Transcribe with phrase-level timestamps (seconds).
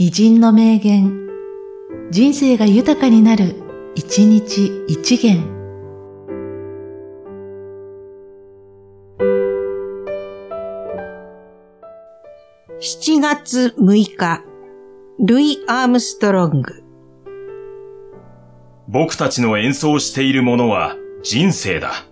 [0.00, 1.26] 偉人の名言、
[2.12, 3.56] 人生が豊かになる、
[3.96, 5.42] 一日一元。
[12.78, 14.44] 7月6日、
[15.18, 16.84] ルイ・アームストロング。
[18.86, 20.94] 僕たちの演奏しているものは
[21.24, 22.07] 人生だ。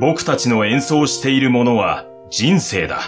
[0.00, 3.00] 僕たちの演奏しているものは人生だ。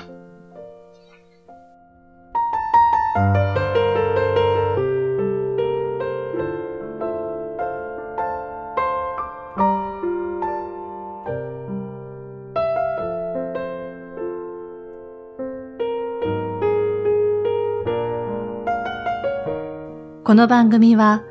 [20.25, 21.25] この番組は、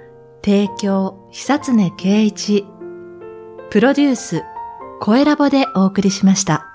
[0.43, 2.65] 提供、久常圭一、
[3.69, 4.43] プロデュース、
[5.03, 6.70] 声ラボでお送りしました。